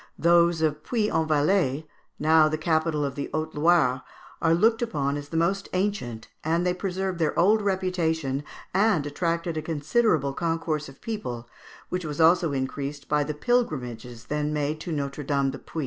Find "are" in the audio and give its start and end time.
4.41-4.55